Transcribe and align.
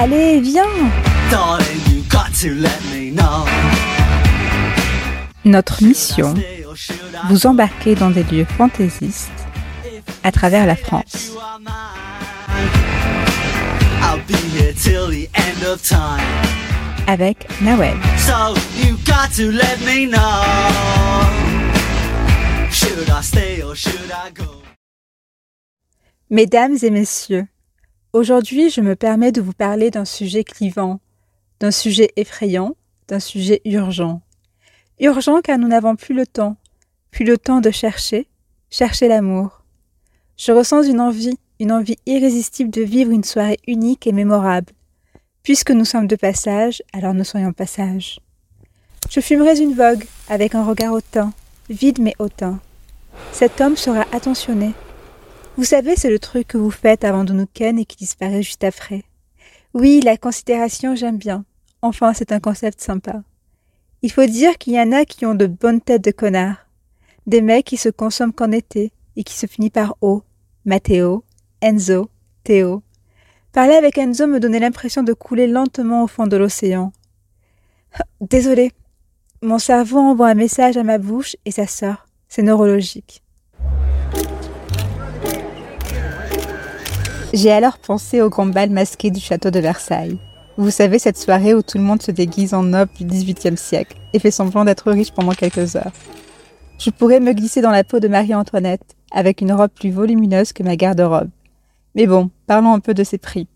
Allez, 0.00 0.40
viens. 0.40 0.62
Notre 5.44 5.82
mission, 5.82 6.34
vous 7.28 7.46
embarquer 7.48 7.96
dans 7.96 8.10
des 8.10 8.22
lieux 8.22 8.46
fantaisistes 8.56 9.32
à 10.22 10.30
travers 10.30 10.66
la 10.66 10.76
France. 10.76 11.32
Avec 17.08 17.48
Nawel. 17.60 17.96
Mesdames 26.30 26.76
et 26.82 26.90
messieurs, 26.90 27.48
aujourd'hui 28.18 28.68
je 28.68 28.80
me 28.80 28.96
permets 28.96 29.32
de 29.32 29.40
vous 29.40 29.52
parler 29.52 29.90
d'un 29.90 30.04
sujet 30.04 30.44
clivant, 30.44 31.00
d'un 31.60 31.70
sujet 31.70 32.10
effrayant, 32.16 32.76
d'un 33.06 33.20
sujet 33.20 33.62
urgent. 33.64 34.20
Urgent 35.00 35.40
car 35.40 35.58
nous 35.58 35.68
n'avons 35.68 35.96
plus 35.96 36.14
le 36.14 36.26
temps, 36.26 36.56
plus 37.10 37.24
le 37.24 37.38
temps 37.38 37.60
de 37.60 37.70
chercher, 37.70 38.26
chercher 38.70 39.08
l'amour. 39.08 39.62
Je 40.36 40.52
ressens 40.52 40.82
une 40.82 41.00
envie, 41.00 41.38
une 41.60 41.72
envie 41.72 41.96
irrésistible 42.06 42.70
de 42.70 42.82
vivre 42.82 43.12
une 43.12 43.24
soirée 43.24 43.58
unique 43.66 44.06
et 44.06 44.12
mémorable. 44.12 44.72
Puisque 45.42 45.70
nous 45.70 45.84
sommes 45.84 46.08
de 46.08 46.16
passage, 46.16 46.82
alors 46.92 47.14
nous 47.14 47.24
soyons 47.24 47.52
passage. 47.52 48.20
Je 49.08 49.20
fumerai 49.20 49.58
une 49.60 49.74
vogue 49.74 50.04
avec 50.28 50.54
un 50.54 50.64
regard 50.64 50.92
hautain, 50.92 51.32
vide 51.70 52.00
mais 52.00 52.14
hautain. 52.18 52.58
Cet 53.32 53.60
homme 53.60 53.76
sera 53.76 54.04
attentionné. 54.12 54.74
Vous 55.58 55.64
savez, 55.64 55.96
c'est 55.96 56.08
le 56.08 56.20
truc 56.20 56.46
que 56.46 56.56
vous 56.56 56.70
faites 56.70 57.02
avant 57.02 57.24
de 57.24 57.32
nous 57.32 57.48
ken 57.52 57.80
et 57.80 57.84
qui 57.84 57.96
disparaît 57.96 58.44
juste 58.44 58.62
après. 58.62 59.02
Oui, 59.74 60.00
la 60.04 60.16
considération, 60.16 60.94
j'aime 60.94 61.18
bien. 61.18 61.44
Enfin, 61.82 62.14
c'est 62.14 62.30
un 62.30 62.38
concept 62.38 62.80
sympa. 62.80 63.24
Il 64.02 64.12
faut 64.12 64.26
dire 64.26 64.56
qu'il 64.56 64.74
y 64.74 64.80
en 64.80 64.92
a 64.92 65.04
qui 65.04 65.26
ont 65.26 65.34
de 65.34 65.48
bonnes 65.48 65.80
têtes 65.80 66.04
de 66.04 66.12
connards. 66.12 66.64
Des 67.26 67.40
mecs 67.40 67.66
qui 67.66 67.76
se 67.76 67.88
consomment 67.88 68.32
qu'en 68.32 68.52
été 68.52 68.92
et 69.16 69.24
qui 69.24 69.34
se 69.34 69.46
finit 69.46 69.68
par 69.68 69.96
O. 70.00 70.22
Matteo, 70.64 71.24
Enzo, 71.60 72.08
Théo. 72.44 72.84
Parler 73.50 73.74
avec 73.74 73.98
Enzo 73.98 74.28
me 74.28 74.38
donnait 74.38 74.60
l'impression 74.60 75.02
de 75.02 75.12
couler 75.12 75.48
lentement 75.48 76.04
au 76.04 76.06
fond 76.06 76.28
de 76.28 76.36
l'océan. 76.36 76.92
Désolé. 78.20 78.70
Mon 79.42 79.58
cerveau 79.58 79.98
envoie 79.98 80.28
un 80.28 80.34
message 80.34 80.76
à 80.76 80.84
ma 80.84 80.98
bouche 80.98 81.34
et 81.44 81.50
ça 81.50 81.66
sort. 81.66 82.06
C'est 82.28 82.42
neurologique. 82.42 83.24
J'ai 87.34 87.52
alors 87.52 87.76
pensé 87.76 88.22
au 88.22 88.30
grand 88.30 88.46
bal 88.46 88.70
masqué 88.70 89.10
du 89.10 89.20
château 89.20 89.50
de 89.50 89.60
Versailles. 89.60 90.16
Vous 90.56 90.70
savez, 90.70 90.98
cette 90.98 91.18
soirée 91.18 91.52
où 91.52 91.60
tout 91.60 91.76
le 91.76 91.84
monde 91.84 92.00
se 92.00 92.10
déguise 92.10 92.54
en 92.54 92.62
noble 92.62 92.90
du 92.98 93.04
XVIIIe 93.04 93.58
siècle 93.58 93.98
et 94.14 94.18
fait 94.18 94.30
semblant 94.30 94.64
d'être 94.64 94.90
riche 94.90 95.12
pendant 95.12 95.32
quelques 95.32 95.76
heures. 95.76 95.92
Je 96.78 96.88
pourrais 96.88 97.20
me 97.20 97.34
glisser 97.34 97.60
dans 97.60 97.70
la 97.70 97.84
peau 97.84 98.00
de 98.00 98.08
Marie-Antoinette, 98.08 98.96
avec 99.10 99.42
une 99.42 99.52
robe 99.52 99.70
plus 99.70 99.90
volumineuse 99.90 100.54
que 100.54 100.62
ma 100.62 100.76
garde-robe. 100.76 101.28
Mais 101.94 102.06
bon, 102.06 102.30
parlons 102.46 102.72
un 102.72 102.80
peu 102.80 102.94
de 102.94 103.04
ses 103.04 103.18
prix, 103.18 103.46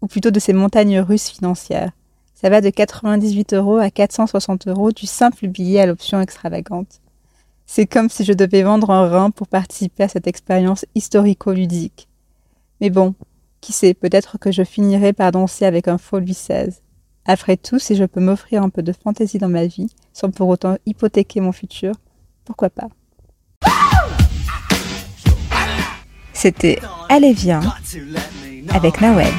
ou 0.00 0.08
plutôt 0.08 0.32
de 0.32 0.40
ces 0.40 0.52
montagnes 0.52 0.98
russes 0.98 1.28
financières. 1.28 1.92
Ça 2.34 2.50
va 2.50 2.60
de 2.60 2.70
98 2.70 3.54
euros 3.54 3.76
à 3.76 3.90
460 3.90 4.66
euros 4.66 4.90
du 4.90 5.06
simple 5.06 5.46
billet 5.46 5.80
à 5.80 5.86
l'option 5.86 6.20
extravagante. 6.20 7.00
C'est 7.66 7.86
comme 7.86 8.10
si 8.10 8.24
je 8.24 8.32
devais 8.32 8.62
vendre 8.62 8.90
un 8.90 9.08
rein 9.08 9.30
pour 9.30 9.46
participer 9.46 10.02
à 10.02 10.08
cette 10.08 10.26
expérience 10.26 10.84
historico-ludique. 10.96 12.08
Mais 12.82 12.90
bon, 12.90 13.14
qui 13.60 13.72
sait, 13.72 13.94
peut-être 13.94 14.38
que 14.38 14.50
je 14.50 14.64
finirai 14.64 15.12
par 15.12 15.30
danser 15.30 15.64
avec 15.64 15.86
un 15.86 15.98
faux 15.98 16.18
Louis 16.18 16.32
XVI. 16.32 16.80
Après 17.24 17.56
tout, 17.56 17.78
si 17.78 17.94
je 17.94 18.02
peux 18.02 18.18
m'offrir 18.18 18.60
un 18.60 18.70
peu 18.70 18.82
de 18.82 18.92
fantaisie 18.92 19.38
dans 19.38 19.48
ma 19.48 19.66
vie, 19.66 19.86
sans 20.12 20.32
pour 20.32 20.48
autant 20.48 20.76
hypothéquer 20.84 21.40
mon 21.40 21.52
futur, 21.52 21.94
pourquoi 22.44 22.70
pas? 22.70 22.88
C'était 26.32 26.80
Allez 27.08 27.32
viens 27.32 27.60
avec 28.70 29.00
Nawel. 29.00 29.32